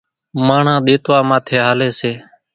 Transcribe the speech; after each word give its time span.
ماڻۿان 0.47 0.79
ۮيتوا 0.85 1.17
ماٿي 1.29 1.55
ھالي 1.65 1.89
سي، 1.99 2.11